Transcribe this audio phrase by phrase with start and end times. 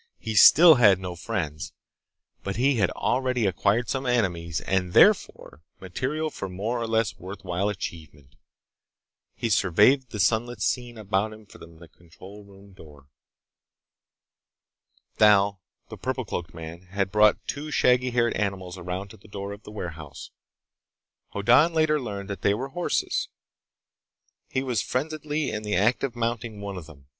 [0.17, 1.73] He still had no friends,
[2.41, 7.69] but he had already acquired some enemies and therefore material for more or less worthwhile
[7.69, 8.33] achievement.
[9.35, 13.09] He surveyed the sunlit scene about him from the control room door.
[15.17, 19.51] Thal, the purple cloaked man, had brought two shaggy haired animals around to the door
[19.53, 20.31] of the warehouse.
[21.33, 23.29] Hoddan later learned that they were horses.
[24.49, 27.05] He was frenziedly in the act of mounting one of them.